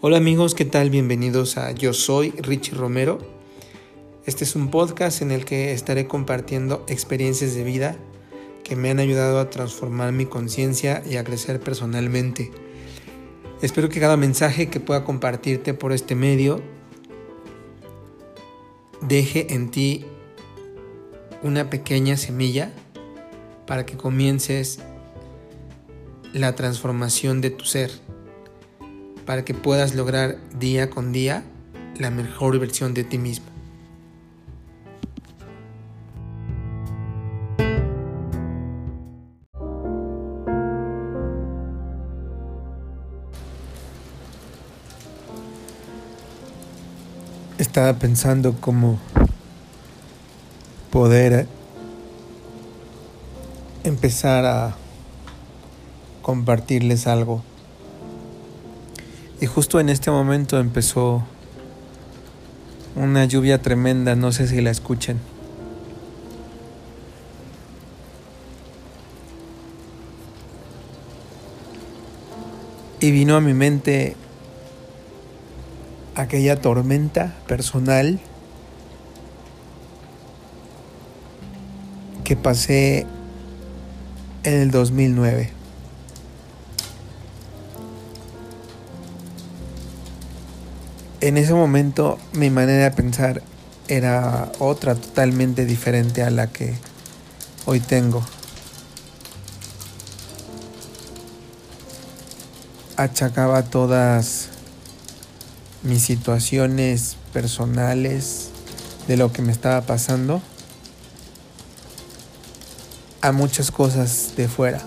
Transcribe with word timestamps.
Hola 0.00 0.18
amigos, 0.18 0.54
¿qué 0.54 0.64
tal? 0.64 0.90
Bienvenidos 0.90 1.58
a 1.58 1.72
Yo 1.72 1.92
Soy 1.92 2.30
Richie 2.30 2.72
Romero. 2.76 3.18
Este 4.26 4.44
es 4.44 4.54
un 4.54 4.70
podcast 4.70 5.22
en 5.22 5.32
el 5.32 5.44
que 5.44 5.72
estaré 5.72 6.06
compartiendo 6.06 6.84
experiencias 6.86 7.56
de 7.56 7.64
vida 7.64 7.96
que 8.62 8.76
me 8.76 8.90
han 8.90 9.00
ayudado 9.00 9.40
a 9.40 9.50
transformar 9.50 10.12
mi 10.12 10.24
conciencia 10.24 11.02
y 11.04 11.16
a 11.16 11.24
crecer 11.24 11.58
personalmente. 11.58 12.52
Espero 13.60 13.88
que 13.88 13.98
cada 13.98 14.16
mensaje 14.16 14.70
que 14.70 14.78
pueda 14.78 15.02
compartirte 15.02 15.74
por 15.74 15.90
este 15.90 16.14
medio 16.14 16.62
deje 19.00 19.52
en 19.52 19.72
ti 19.72 20.04
una 21.42 21.70
pequeña 21.70 22.16
semilla 22.16 22.72
para 23.66 23.84
que 23.84 23.96
comiences 23.96 24.78
la 26.32 26.54
transformación 26.54 27.40
de 27.40 27.50
tu 27.50 27.64
ser 27.64 27.90
para 29.28 29.44
que 29.44 29.52
puedas 29.52 29.94
lograr 29.94 30.38
día 30.58 30.88
con 30.88 31.12
día 31.12 31.44
la 31.98 32.10
mejor 32.10 32.58
versión 32.58 32.94
de 32.94 33.04
ti 33.04 33.18
mismo. 33.18 33.44
Estaba 47.58 47.98
pensando 47.98 48.56
cómo 48.58 48.98
poder 50.90 51.46
empezar 53.84 54.46
a 54.46 54.74
compartirles 56.22 57.06
algo 57.06 57.42
y 59.40 59.46
justo 59.46 59.78
en 59.78 59.88
este 59.88 60.10
momento 60.10 60.58
empezó 60.58 61.24
una 62.96 63.24
lluvia 63.24 63.62
tremenda, 63.62 64.16
no 64.16 64.32
sé 64.32 64.48
si 64.48 64.60
la 64.60 64.70
escuchen. 64.70 65.18
Y 73.00 73.12
vino 73.12 73.36
a 73.36 73.40
mi 73.40 73.54
mente 73.54 74.16
aquella 76.16 76.60
tormenta 76.60 77.36
personal 77.46 78.18
que 82.24 82.34
pasé 82.34 83.06
en 84.42 84.54
el 84.54 84.72
2009. 84.72 85.57
En 91.28 91.36
ese 91.36 91.52
momento 91.52 92.18
mi 92.32 92.48
manera 92.48 92.84
de 92.84 92.90
pensar 92.90 93.42
era 93.86 94.50
otra 94.58 94.94
totalmente 94.94 95.66
diferente 95.66 96.22
a 96.22 96.30
la 96.30 96.46
que 96.46 96.74
hoy 97.66 97.80
tengo. 97.80 98.24
Achacaba 102.96 103.62
todas 103.62 104.48
mis 105.82 106.02
situaciones 106.02 107.18
personales 107.34 108.48
de 109.06 109.18
lo 109.18 109.30
que 109.30 109.42
me 109.42 109.52
estaba 109.52 109.82
pasando 109.82 110.40
a 113.20 113.32
muchas 113.32 113.70
cosas 113.70 114.32
de 114.34 114.48
fuera. 114.48 114.80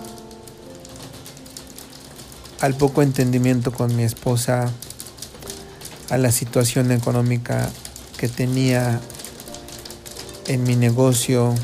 Al 2.60 2.74
poco 2.74 3.02
entendimiento 3.02 3.72
con 3.72 3.94
mi 3.94 4.02
esposa, 4.02 4.72
a 6.12 6.18
la 6.18 6.30
situación 6.30 6.92
económica 6.92 7.70
que 8.18 8.28
tenía 8.28 9.00
en 10.46 10.62
mi 10.62 10.76
negocio. 10.76 11.54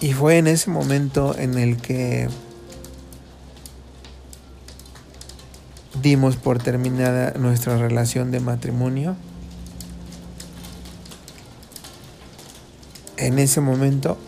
Y 0.00 0.12
fue 0.12 0.38
en 0.38 0.48
ese 0.48 0.70
momento 0.70 1.38
en 1.38 1.56
el 1.56 1.76
que 1.76 2.28
dimos 6.02 6.34
por 6.34 6.60
terminada 6.60 7.32
nuestra 7.38 7.78
relación 7.78 8.32
de 8.32 8.40
matrimonio. 8.40 9.14
En 13.18 13.38
ese 13.38 13.60
momento 13.60 14.18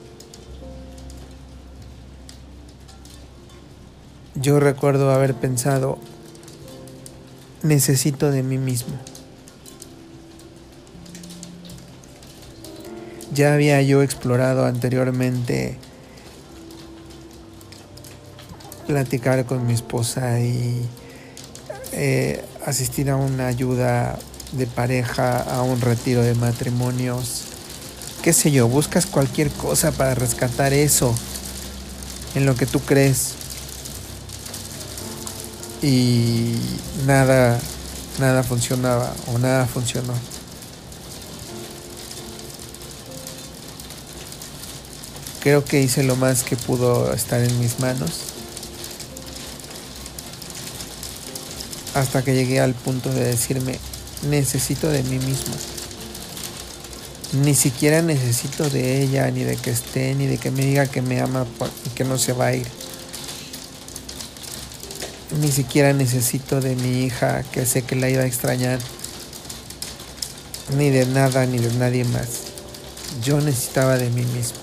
yo 4.40 4.60
recuerdo 4.60 5.10
haber 5.10 5.34
pensado, 5.34 5.98
necesito 7.62 8.30
de 8.30 8.42
mí 8.42 8.58
mismo. 8.58 8.94
Ya 13.34 13.54
había 13.54 13.82
yo 13.82 14.02
explorado 14.02 14.64
anteriormente 14.64 15.76
platicar 18.86 19.44
con 19.44 19.66
mi 19.66 19.74
esposa 19.74 20.40
y 20.40 20.82
eh, 21.92 22.44
asistir 22.64 23.10
a 23.10 23.16
una 23.16 23.46
ayuda 23.46 24.18
de 24.52 24.66
pareja, 24.66 25.38
a 25.38 25.62
un 25.62 25.80
retiro 25.80 26.22
de 26.22 26.34
matrimonios. 26.34 27.44
Qué 28.22 28.32
sé 28.32 28.50
yo, 28.50 28.66
buscas 28.66 29.06
cualquier 29.06 29.50
cosa 29.50 29.92
para 29.92 30.14
rescatar 30.14 30.72
eso 30.72 31.14
en 32.34 32.46
lo 32.46 32.54
que 32.56 32.66
tú 32.66 32.80
crees 32.80 33.37
y 35.82 36.54
nada, 37.06 37.58
nada 38.18 38.42
funcionaba 38.42 39.12
o 39.32 39.38
nada 39.38 39.66
funcionó. 39.66 40.14
Creo 45.40 45.64
que 45.64 45.80
hice 45.80 46.02
lo 46.02 46.16
más 46.16 46.42
que 46.42 46.56
pudo 46.56 47.12
estar 47.12 47.40
en 47.42 47.58
mis 47.60 47.78
manos. 47.78 48.10
Hasta 51.94 52.22
que 52.22 52.34
llegué 52.34 52.60
al 52.60 52.74
punto 52.74 53.10
de 53.10 53.24
decirme, 53.24 53.78
necesito 54.28 54.88
de 54.88 55.02
mí 55.04 55.18
mismo. 55.18 55.54
Ni 57.44 57.54
siquiera 57.54 58.02
necesito 58.02 58.68
de 58.68 59.02
ella, 59.02 59.30
ni 59.30 59.44
de 59.44 59.56
que 59.56 59.70
esté, 59.70 60.14
ni 60.14 60.26
de 60.26 60.38
que 60.38 60.50
me 60.50 60.64
diga 60.64 60.86
que 60.86 61.02
me 61.02 61.20
ama 61.20 61.46
y 61.86 61.90
que 61.90 62.04
no 62.04 62.18
se 62.18 62.32
va 62.32 62.46
a 62.46 62.54
ir. 62.54 62.66
Ni 65.40 65.52
siquiera 65.52 65.92
necesito 65.92 66.60
de 66.60 66.74
mi 66.74 67.04
hija, 67.04 67.44
que 67.52 67.64
sé 67.64 67.82
que 67.82 67.94
la 67.94 68.10
iba 68.10 68.22
a 68.22 68.26
extrañar. 68.26 68.78
Ni 70.76 70.90
de 70.90 71.06
nada, 71.06 71.46
ni 71.46 71.58
de 71.58 71.72
nadie 71.74 72.04
más. 72.04 72.28
Yo 73.22 73.40
necesitaba 73.40 73.96
de 73.96 74.10
mí 74.10 74.22
mismo. 74.22 74.58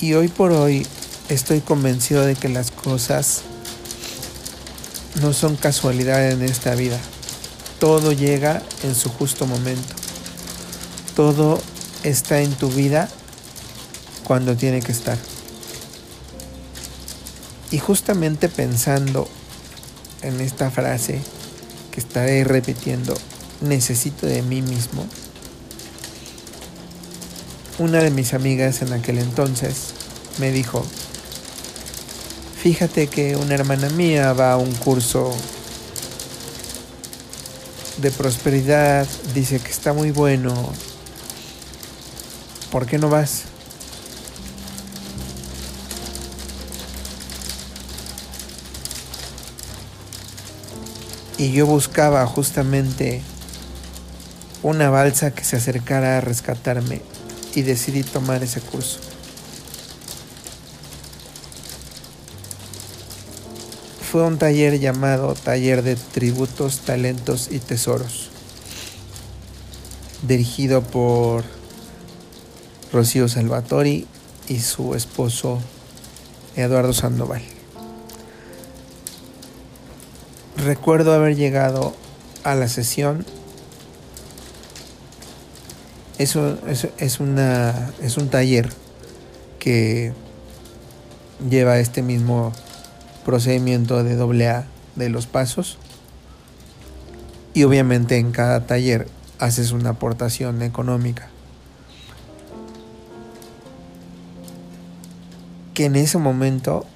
Y 0.00 0.12
hoy 0.12 0.28
por 0.28 0.52
hoy 0.52 0.86
estoy 1.30 1.60
convencido 1.60 2.26
de 2.26 2.34
que 2.34 2.50
las 2.50 2.70
cosas 2.70 3.40
no 5.22 5.32
son 5.32 5.56
casualidad 5.56 6.30
en 6.30 6.42
esta 6.42 6.74
vida. 6.74 6.98
Todo 7.78 8.12
llega 8.12 8.62
en 8.82 8.94
su 8.94 9.08
justo 9.08 9.46
momento. 9.46 9.94
Todo 11.16 11.60
está 12.02 12.40
en 12.40 12.52
tu 12.52 12.68
vida 12.68 13.08
cuando 14.24 14.56
tiene 14.56 14.82
que 14.82 14.92
estar. 14.92 15.16
Y 17.74 17.80
justamente 17.80 18.48
pensando 18.48 19.26
en 20.22 20.40
esta 20.40 20.70
frase 20.70 21.20
que 21.90 21.98
estaré 21.98 22.44
repitiendo, 22.44 23.16
necesito 23.62 24.26
de 24.26 24.42
mí 24.42 24.62
mismo, 24.62 25.04
una 27.80 27.98
de 27.98 28.12
mis 28.12 28.32
amigas 28.32 28.80
en 28.82 28.92
aquel 28.92 29.18
entonces 29.18 29.92
me 30.38 30.52
dijo, 30.52 30.86
fíjate 32.62 33.08
que 33.08 33.34
una 33.34 33.56
hermana 33.56 33.88
mía 33.88 34.32
va 34.34 34.52
a 34.52 34.56
un 34.56 34.72
curso 34.74 35.34
de 37.96 38.12
prosperidad, 38.12 39.04
dice 39.34 39.58
que 39.58 39.72
está 39.72 39.92
muy 39.92 40.12
bueno, 40.12 40.54
¿por 42.70 42.86
qué 42.86 42.98
no 42.98 43.10
vas? 43.10 43.46
Y 51.36 51.52
yo 51.52 51.66
buscaba 51.66 52.26
justamente 52.26 53.22
una 54.62 54.90
balsa 54.90 55.34
que 55.34 55.44
se 55.44 55.56
acercara 55.56 56.18
a 56.18 56.20
rescatarme 56.20 57.02
y 57.54 57.62
decidí 57.62 58.02
tomar 58.02 58.42
ese 58.42 58.60
curso. 58.60 59.00
Fue 64.10 64.22
un 64.22 64.38
taller 64.38 64.78
llamado 64.78 65.34
Taller 65.34 65.82
de 65.82 65.96
Tributos, 65.96 66.78
Talentos 66.80 67.48
y 67.50 67.58
Tesoros, 67.58 68.30
dirigido 70.22 70.82
por 70.82 71.42
Rocío 72.92 73.26
Salvatori 73.26 74.06
y 74.48 74.60
su 74.60 74.94
esposo 74.94 75.58
Eduardo 76.54 76.92
Sandoval. 76.92 77.42
Recuerdo 80.64 81.12
haber 81.12 81.36
llegado 81.36 81.94
a 82.42 82.54
la 82.54 82.68
sesión. 82.68 83.26
Eso, 86.16 86.58
es, 86.66 86.88
es 86.96 87.20
un 87.20 88.28
taller 88.30 88.70
que 89.58 90.14
lleva 91.50 91.78
este 91.78 92.00
mismo 92.00 92.52
procedimiento 93.26 94.02
de 94.04 94.16
doble 94.16 94.48
A 94.48 94.66
de 94.96 95.10
los 95.10 95.26
pasos. 95.26 95.76
Y 97.52 97.64
obviamente 97.64 98.16
en 98.16 98.32
cada 98.32 98.66
taller 98.66 99.06
haces 99.38 99.72
una 99.72 99.90
aportación 99.90 100.62
económica. 100.62 101.28
Que 105.74 105.86
en 105.86 105.96
ese 105.96 106.18
momento, 106.18 106.86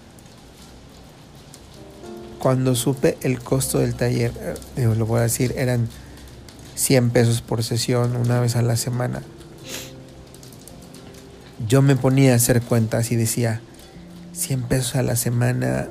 cuando 2.39 2.75
supe 2.75 3.19
el 3.23 3.41
costo 3.41 3.79
del 3.79 3.95
taller, 3.95 4.33
eh, 4.77 4.87
lo 4.97 5.07
voy 5.07 5.21
a 5.21 5.23
decir, 5.23 5.55
eran 5.57 5.89
100 6.75 7.11
pesos 7.11 7.43
por 7.43 7.65
sesión 7.65 8.17
una 8.17 8.41
vez 8.41 8.57
a 8.57 8.63
la 8.63 8.77
semana. 8.77 9.23
Yo 11.67 11.83
me 11.83 11.97
ponía 11.97 12.33
a 12.33 12.37
hacer 12.37 12.63
cuentas 12.63 13.11
y 13.11 13.17
decía, 13.17 13.61
100 14.33 14.63
pesos 14.63 14.95
a 14.95 15.03
la 15.03 15.17
semana, 15.17 15.89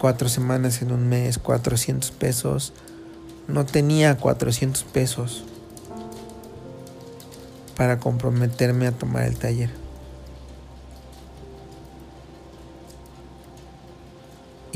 cuatro 0.00 0.28
semanas 0.28 0.82
en 0.82 0.90
un 0.90 1.08
mes, 1.08 1.38
400 1.38 2.10
pesos. 2.10 2.72
No 3.46 3.64
tenía 3.64 4.16
400 4.16 4.82
pesos 4.84 5.44
para 7.76 8.00
comprometerme 8.00 8.88
a 8.88 8.92
tomar 8.92 9.24
el 9.24 9.36
taller. 9.36 9.70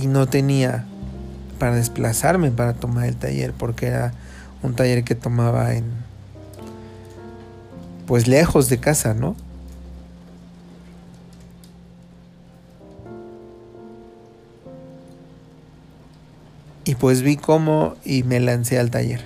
Y 0.05 0.06
no 0.06 0.27
tenía 0.27 0.85
para 1.59 1.77
desplazarme 1.77 2.51
para 2.51 2.75
tomar 2.75 3.06
el 3.06 3.17
taller 3.17 3.55
porque 3.55 3.87
era 3.87 4.12
un 4.62 4.75
taller 4.75 5.03
que 5.03 5.15
tomaba 5.15 5.73
en 5.73 5.85
pues 8.06 8.29
lejos 8.29 8.69
de 8.69 8.77
casa, 8.77 9.15
¿no? 9.15 9.35
Y 16.85 16.97
pues 16.97 17.23
vi 17.23 17.39
cómo 17.39 17.97
y 18.05 18.25
me 18.25 18.41
lancé 18.41 18.79
al 18.79 18.91
taller. 18.91 19.25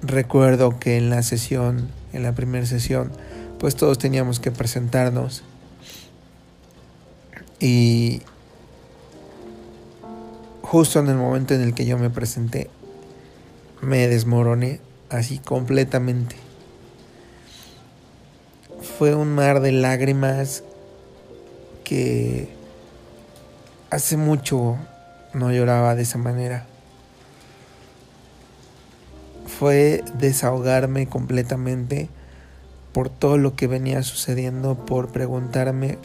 Recuerdo 0.00 0.78
que 0.78 0.96
en 0.96 1.10
la 1.10 1.24
sesión, 1.24 1.88
en 2.12 2.22
la 2.22 2.36
primera 2.36 2.66
sesión, 2.66 3.10
pues 3.58 3.74
todos 3.74 3.98
teníamos 3.98 4.38
que 4.38 4.52
presentarnos. 4.52 5.42
Y 7.60 8.22
justo 10.62 11.00
en 11.00 11.08
el 11.08 11.16
momento 11.16 11.54
en 11.54 11.62
el 11.62 11.74
que 11.74 11.86
yo 11.86 11.98
me 11.98 12.10
presenté, 12.10 12.70
me 13.80 14.08
desmoroné 14.08 14.80
así 15.10 15.38
completamente. 15.38 16.36
Fue 18.98 19.14
un 19.14 19.34
mar 19.34 19.60
de 19.60 19.72
lágrimas 19.72 20.62
que 21.84 22.48
hace 23.90 24.16
mucho 24.16 24.76
no 25.32 25.52
lloraba 25.52 25.94
de 25.94 26.02
esa 26.02 26.18
manera 26.18 26.66
fue 29.58 30.04
desahogarme 30.18 31.06
completamente 31.06 32.10
por 32.92 33.08
todo 33.08 33.38
lo 33.38 33.56
que 33.56 33.66
venía 33.66 34.02
sucediendo, 34.02 34.74
por 34.74 35.08
preguntarme 35.08 35.98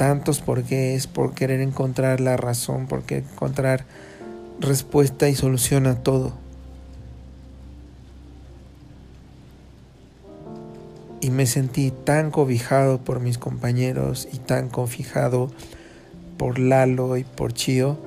tantos 0.00 0.40
por 0.40 0.62
qué 0.62 0.94
es, 0.94 1.06
por 1.06 1.34
querer 1.34 1.60
encontrar 1.60 2.20
la 2.20 2.38
razón, 2.38 2.86
por 2.86 3.02
querer 3.02 3.24
encontrar 3.30 3.84
respuesta 4.58 5.28
y 5.28 5.34
solución 5.34 5.86
a 5.86 6.02
todo. 6.02 6.32
Y 11.20 11.28
me 11.28 11.44
sentí 11.44 11.90
tan 11.90 12.30
cobijado 12.30 12.96
por 12.96 13.20
mis 13.20 13.36
compañeros 13.36 14.26
y 14.32 14.38
tan 14.38 14.70
confijado 14.70 15.50
por 16.38 16.58
Lalo 16.58 17.18
y 17.18 17.24
por 17.24 17.52
Chio 17.52 17.98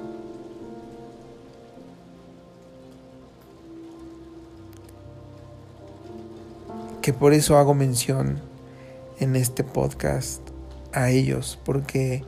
que 7.04 7.14
por 7.14 7.34
eso 7.34 7.56
hago 7.60 7.76
mención 7.76 8.40
en 9.20 9.36
este 9.36 9.64
podcast 9.64 10.53
a 10.94 11.10
ellos, 11.10 11.60
porque 11.64 12.24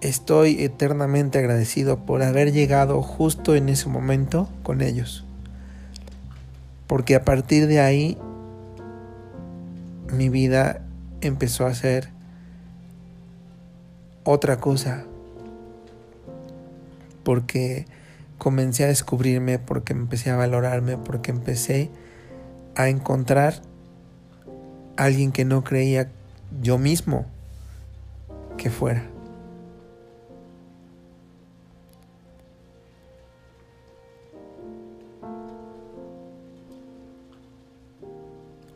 estoy 0.00 0.62
eternamente 0.64 1.38
agradecido 1.38 1.98
por 2.06 2.22
haber 2.22 2.52
llegado 2.52 3.02
justo 3.02 3.54
en 3.54 3.68
ese 3.68 3.88
momento 3.88 4.48
con 4.62 4.80
ellos. 4.80 5.24
Porque 6.86 7.14
a 7.14 7.24
partir 7.24 7.66
de 7.66 7.80
ahí 7.80 8.18
mi 10.12 10.28
vida 10.28 10.82
empezó 11.20 11.66
a 11.66 11.74
ser 11.74 12.10
otra 14.24 14.58
cosa. 14.58 15.04
Porque 17.22 17.86
comencé 18.38 18.84
a 18.84 18.88
descubrirme, 18.88 19.58
porque 19.58 19.92
empecé 19.92 20.30
a 20.30 20.36
valorarme, 20.36 20.96
porque 20.96 21.30
empecé 21.30 21.90
a 22.74 22.88
encontrar 22.88 23.62
a 24.96 25.04
alguien 25.04 25.30
que 25.30 25.44
no 25.44 25.62
creía 25.62 26.10
yo 26.60 26.78
mismo 26.78 27.26
que 28.56 28.70
fuera. 28.70 29.04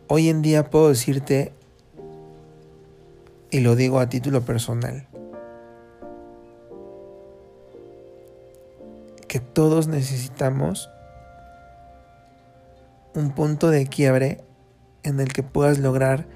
Hoy 0.06 0.28
en 0.28 0.42
día 0.42 0.70
puedo 0.70 0.90
decirte, 0.90 1.52
y 3.50 3.60
lo 3.60 3.74
digo 3.74 3.98
a 3.98 4.08
título 4.08 4.42
personal, 4.42 5.08
que 9.26 9.40
todos 9.40 9.88
necesitamos 9.88 10.88
un 13.14 13.32
punto 13.32 13.70
de 13.70 13.86
quiebre 13.86 14.44
en 15.02 15.18
el 15.18 15.32
que 15.32 15.42
puedas 15.42 15.78
lograr 15.78 16.26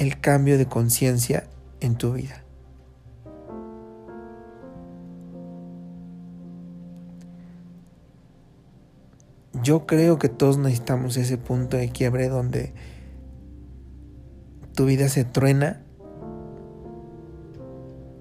el 0.00 0.18
cambio 0.18 0.56
de 0.56 0.64
conciencia 0.64 1.44
en 1.80 1.94
tu 1.94 2.14
vida. 2.14 2.42
Yo 9.62 9.84
creo 9.86 10.18
que 10.18 10.30
todos 10.30 10.56
necesitamos 10.56 11.18
ese 11.18 11.36
punto 11.36 11.76
de 11.76 11.90
quiebre 11.90 12.30
donde 12.30 12.72
tu 14.74 14.86
vida 14.86 15.10
se 15.10 15.24
truena, 15.24 15.82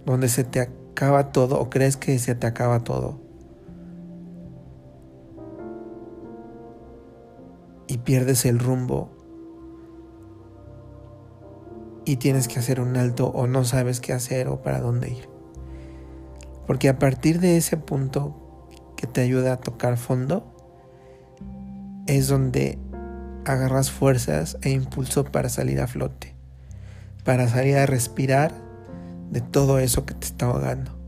donde 0.05 0.27
se 0.27 0.43
te 0.43 0.59
acaba 0.59 1.31
todo 1.31 1.61
o 1.61 1.69
crees 1.69 1.95
que 1.95 2.19
se 2.19 2.35
te 2.35 2.45
acaba 2.45 2.83
todo 2.83 3.21
y 7.87 7.99
pierdes 7.99 8.45
el 8.45 8.59
rumbo 8.59 9.18
y 12.09 12.17
tienes 12.17 12.47
que 12.47 12.57
hacer 12.57 12.81
un 12.81 12.97
alto 12.97 13.27
o 13.27 13.45
no 13.45 13.63
sabes 13.65 13.99
qué 13.99 14.13
hacer 14.13 14.47
o 14.47 14.63
para 14.63 14.79
dónde 14.79 15.11
ir. 15.11 15.29
Porque 16.65 16.89
a 16.89 16.97
partir 16.97 17.39
de 17.39 17.55
ese 17.55 17.77
punto 17.77 18.67
que 18.97 19.05
te 19.05 19.21
ayuda 19.21 19.53
a 19.53 19.57
tocar 19.57 19.95
fondo, 19.95 20.55
es 22.07 22.27
donde 22.27 22.79
agarras 23.45 23.91
fuerzas 23.91 24.57
e 24.63 24.71
impulso 24.71 25.23
para 25.23 25.49
salir 25.49 25.79
a 25.81 25.85
flote, 25.85 26.33
para 27.23 27.47
salir 27.47 27.77
a 27.77 27.85
respirar 27.85 28.55
de 29.29 29.41
todo 29.41 29.77
eso 29.77 30.07
que 30.07 30.15
te 30.15 30.25
está 30.25 30.47
ahogando. 30.47 30.98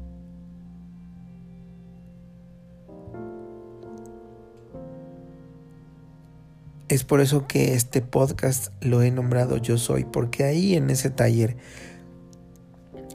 Es 6.91 7.05
por 7.05 7.21
eso 7.21 7.47
que 7.47 7.73
este 7.73 8.01
podcast 8.01 8.67
lo 8.81 9.01
he 9.01 9.11
nombrado 9.11 9.55
Yo 9.55 9.77
Soy, 9.77 10.03
porque 10.03 10.43
ahí 10.43 10.75
en 10.75 10.89
ese 10.89 11.09
taller 11.09 11.55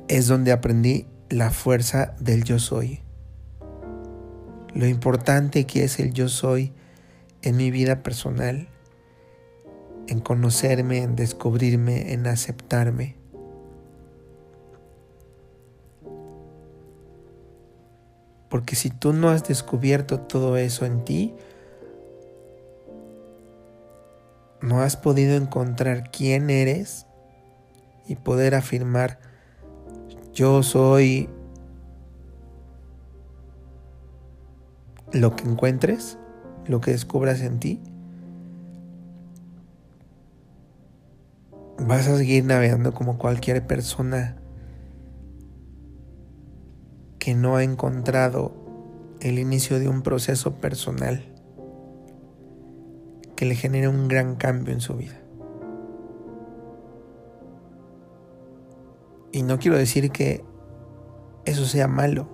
es 0.09 0.28
donde 0.28 0.50
aprendí 0.50 1.06
la 1.28 1.50
fuerza 1.50 2.14
del 2.18 2.42
yo 2.42 2.59
soy. 2.59 3.00
Lo 4.73 4.87
importante 4.87 5.66
que 5.66 5.85
es 5.85 5.99
el 6.00 6.14
yo 6.14 6.30
soy 6.30 6.73
en 7.42 7.59
mi 7.59 7.71
vida 7.71 8.02
personal, 8.02 8.66
en 10.06 10.21
conocerme, 10.21 11.02
en 11.02 11.14
descubrirme, 11.14 12.14
en 12.14 12.26
aceptarme. 12.28 13.16
Porque 18.49 18.75
si 18.75 18.88
tú 18.88 19.12
no 19.12 19.28
has 19.28 19.47
descubierto 19.47 20.21
todo 20.21 20.56
eso 20.56 20.87
en 20.87 21.04
ti, 21.04 21.35
no 24.61 24.81
has 24.81 24.97
podido 24.97 25.37
encontrar 25.37 26.11
quién 26.11 26.51
eres 26.51 27.07
y 28.07 28.17
poder 28.17 28.55
afirmar, 28.55 29.19
yo 30.33 30.63
soy 30.63 31.29
lo 35.13 35.35
que 35.37 35.45
encuentres, 35.45 36.19
lo 36.67 36.81
que 36.81 36.93
descubras 36.93 37.41
en 37.41 37.59
ti, 37.59 37.81
vas 41.79 42.09
a 42.09 42.17
seguir 42.17 42.45
navegando 42.45 42.93
como 42.93 43.19
cualquier 43.19 43.67
persona 43.67 44.37
que 47.19 47.35
no 47.35 47.57
ha 47.57 47.65
encontrado 47.65 48.53
el 49.21 49.39
inicio 49.39 49.79
de 49.79 49.89
un 49.89 50.03
proceso 50.03 50.55
personal 50.57 51.36
que 53.37 53.47
le 53.47 53.55
genere 53.55 53.88
un 53.88 54.09
gran 54.09 54.37
cambio 54.37 54.73
en 54.73 54.81
su 54.81 54.95
vida. 54.95 55.21
Y 59.33 59.43
no 59.43 59.59
quiero 59.59 59.76
decir 59.76 60.11
que 60.11 60.43
eso 61.45 61.66
sea 61.66 61.88
malo. 61.88 62.28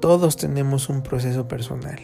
Todos 0.00 0.36
tenemos 0.36 0.88
un 0.88 1.02
proceso 1.02 1.46
personal. 1.46 1.98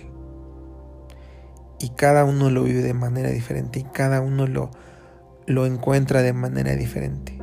Y 1.78 1.88
cada 1.90 2.25
uno 2.25 2.50
lo 2.50 2.64
vive 2.64 2.82
de 2.82 2.92
manera 2.92 3.30
diferente 3.30 3.80
y 3.80 3.84
cada 3.84 4.20
uno 4.20 4.46
lo, 4.46 4.70
lo 5.46 5.64
encuentra 5.64 6.20
de 6.20 6.34
manera 6.34 6.76
diferente. 6.76 7.38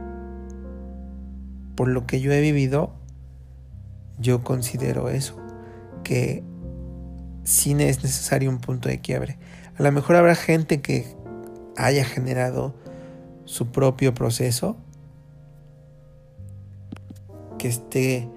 Por 1.75 1.87
lo 1.87 2.05
que 2.05 2.21
yo 2.21 2.31
he 2.31 2.41
vivido, 2.41 2.93
yo 4.19 4.43
considero 4.43 5.09
eso, 5.09 5.37
que 6.03 6.43
sí 7.43 7.71
es 7.71 8.03
necesario 8.03 8.49
un 8.49 8.59
punto 8.59 8.89
de 8.89 8.99
quiebre. 8.99 9.39
A 9.77 9.83
lo 9.83 9.91
mejor 9.91 10.15
habrá 10.15 10.33
gente 10.33 10.81
que 10.81 11.05
haya 11.75 12.03
generado 12.03 12.73
su 13.45 13.71
propio 13.71 14.13
proceso, 14.15 14.75
que 17.59 17.67
esté 17.67 18.27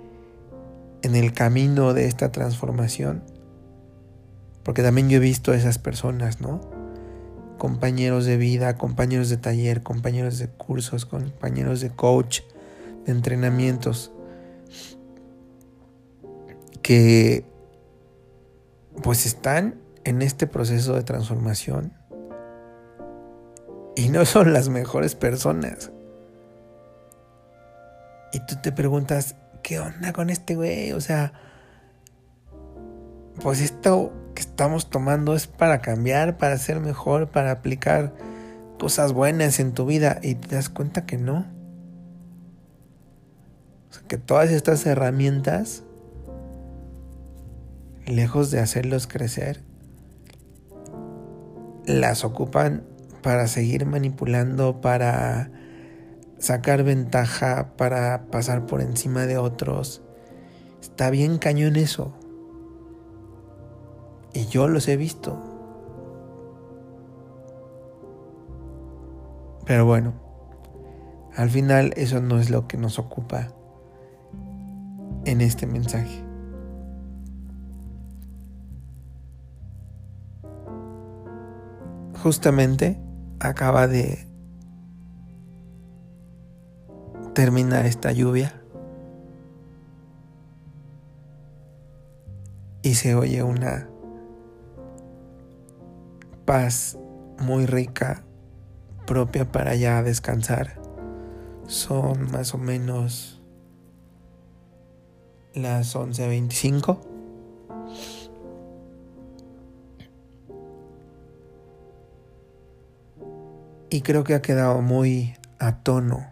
en 1.03 1.17
el 1.17 1.33
camino 1.33 1.95
de 1.95 2.07
esta 2.07 2.31
transformación, 2.31 3.23
porque 4.63 4.83
también 4.83 5.09
yo 5.09 5.17
he 5.17 5.21
visto 5.21 5.53
a 5.53 5.57
esas 5.57 5.79
personas, 5.79 6.43
¿no? 6.43 6.61
Compañeros 7.57 8.27
de 8.27 8.37
vida, 8.37 8.77
compañeros 8.77 9.31
de 9.31 9.39
taller, 9.39 9.83
compañeros 9.83 10.39
de 10.39 10.49
cursos, 10.49 11.07
compañeros 11.07 11.81
de 11.81 11.89
coach, 11.89 12.41
de 13.07 13.13
entrenamientos, 13.13 14.13
que 16.83 17.45
pues 19.03 19.25
están 19.25 19.77
en 20.05 20.23
este 20.23 20.47
proceso 20.47 20.95
de 20.95 21.03
transformación 21.03 21.93
y 23.97 24.09
no 24.09 24.25
son 24.25 24.53
las 24.53 24.69
mejores 24.69 25.15
personas. 25.15 25.91
Y 28.33 28.41
tú 28.47 28.57
te 28.63 28.73
preguntas, 28.73 29.37
¿qué 29.63 29.81
onda 29.81 30.13
con 30.13 30.31
este 30.31 30.55
güey? 30.55 30.93
O 30.93 31.01
sea, 31.01 31.33
pues 33.43 33.61
esto 33.61 34.13
que 34.35 34.43
estamos 34.43 34.89
tomando 34.89 35.35
es 35.35 35.47
para 35.47 35.81
cambiar, 35.81 36.39
para 36.39 36.57
ser 36.59 36.81
mejor, 36.81 37.29
para 37.29 37.51
aplicar 37.51 38.15
cosas 38.79 39.13
buenas 39.13 39.61
en 39.61 39.73
tu 39.73 39.85
vida 39.85 40.19
y 40.23 40.37
te 40.37 40.55
das 40.55 40.69
cuenta 40.69 41.05
que 41.05 41.19
no. 41.19 41.47
Que 44.09 44.17
todas 44.19 44.51
estas 44.51 44.87
herramientas, 44.87 45.85
lejos 48.07 48.51
de 48.51 48.61
hacerlos 48.61 49.07
crecer, 49.07 49.63
las 51.91 52.25
ocupan 52.25 52.85
para 53.23 53.47
seguir 53.49 53.87
manipulando, 53.87 54.81
para 54.81 55.51
sacar 56.39 56.83
ventaja, 56.83 57.73
para 57.77 58.27
pasar 58.31 58.67
por 58.67 58.81
encima 58.81 59.27
de 59.27 59.37
otros. 59.37 60.03
Está 60.81 61.11
bien 61.11 61.39
cañón 61.39 61.77
eso. 61.77 62.15
Y 64.33 64.47
yo 64.47 64.69
los 64.69 64.89
he 64.89 64.97
visto. 64.97 65.39
Pero 69.67 69.85
bueno, 69.85 70.15
al 71.37 71.51
final 71.51 71.93
eso 71.97 72.21
no 72.21 72.39
es 72.39 72.51
lo 72.51 72.67
que 72.67 72.77
nos 72.77 72.99
ocupa 72.99 73.49
en 75.25 75.41
este 75.41 75.67
mensaje. 75.67 76.30
Justamente 82.23 83.01
acaba 83.39 83.87
de 83.87 84.27
terminar 87.35 87.87
esta 87.87 88.13
lluvia 88.13 88.61
y 92.83 92.95
se 92.95 93.15
oye 93.15 93.43
una 93.43 93.89
paz 96.45 96.99
muy 97.39 97.65
rica 97.65 98.23
propia 99.07 99.51
para 99.51 99.75
ya 99.75 100.03
descansar. 100.03 100.81
Son 101.67 102.31
más 102.31 102.55
o 102.55 102.59
menos 102.59 103.41
las 105.55 105.97
11.25. 105.97 107.10
Y 113.93 114.03
creo 114.03 114.23
que 114.23 114.35
ha 114.35 114.43
quedado 114.43 114.81
muy 114.83 115.35
a 115.59 115.79
tono 115.83 116.29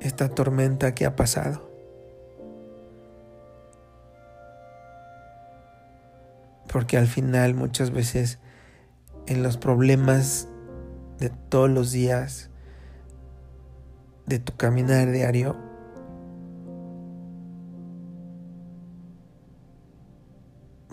esta 0.00 0.28
tormenta 0.28 0.92
que 0.92 1.06
ha 1.06 1.14
pasado. 1.14 1.70
Porque 6.70 6.98
al 6.98 7.06
final 7.06 7.54
muchas 7.54 7.92
veces 7.92 8.40
en 9.26 9.44
los 9.44 9.56
problemas 9.56 10.48
de 11.18 11.30
todos 11.30 11.70
los 11.70 11.92
días, 11.92 12.50
de 14.26 14.40
tu 14.40 14.56
caminar 14.56 15.12
diario, 15.12 15.56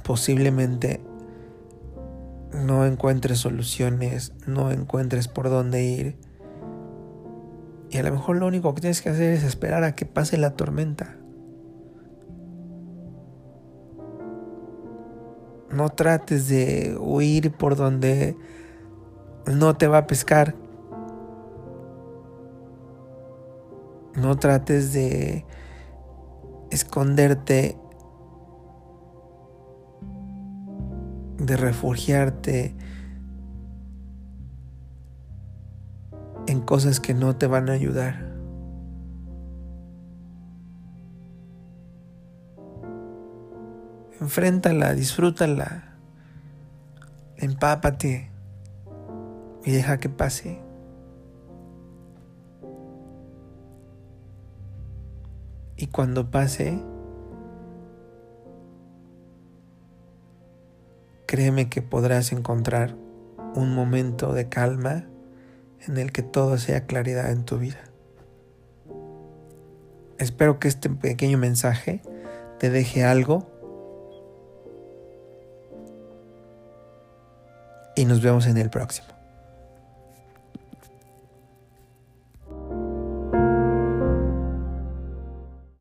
posiblemente 0.03 1.01
no 2.53 2.85
encuentres 2.85 3.39
soluciones, 3.39 4.33
no 4.45 4.71
encuentres 4.71 5.27
por 5.27 5.49
dónde 5.49 5.83
ir. 5.83 6.17
Y 7.89 7.97
a 7.97 8.03
lo 8.03 8.11
mejor 8.11 8.37
lo 8.37 8.47
único 8.47 8.73
que 8.73 8.81
tienes 8.81 9.01
que 9.01 9.09
hacer 9.09 9.33
es 9.33 9.43
esperar 9.43 9.83
a 9.83 9.95
que 9.95 10.05
pase 10.05 10.37
la 10.37 10.55
tormenta. 10.55 11.17
No 15.71 15.89
trates 15.89 16.47
de 16.47 16.95
huir 16.99 17.51
por 17.51 17.75
donde 17.75 18.37
no 19.45 19.75
te 19.75 19.87
va 19.87 19.99
a 19.99 20.07
pescar. 20.07 20.55
No 24.15 24.37
trates 24.37 24.93
de 24.93 25.45
esconderte 26.69 27.77
de 31.37 31.57
refugiarte 31.57 32.75
en 36.47 36.61
cosas 36.61 36.99
que 36.99 37.13
no 37.13 37.35
te 37.35 37.47
van 37.47 37.69
a 37.69 37.73
ayudar. 37.73 38.33
Enfréntala, 44.19 44.93
disfrútala, 44.93 45.97
empápate 47.37 48.31
y 49.65 49.71
deja 49.71 49.97
que 49.97 50.09
pase. 50.09 50.61
Y 55.75 55.87
cuando 55.87 56.31
pase, 56.31 56.81
créeme 61.33 61.67
que 61.67 61.81
podrás 61.81 62.31
encontrar 62.31 62.93
un 63.55 63.73
momento 63.73 64.33
de 64.33 64.49
calma 64.49 65.07
en 65.87 65.97
el 65.97 66.11
que 66.11 66.21
todo 66.21 66.59
sea 66.59 66.85
claridad 66.85 67.31
en 67.31 67.43
tu 67.43 67.57
vida. 67.57 67.79
Espero 70.19 70.59
que 70.59 70.67
este 70.67 70.91
pequeño 70.91 71.39
mensaje 71.39 72.03
te 72.59 72.69
deje 72.69 73.03
algo 73.03 73.47
y 77.95 78.05
nos 78.05 78.21
vemos 78.21 78.45
en 78.45 78.59
el 78.59 78.69
próximo. 78.69 79.12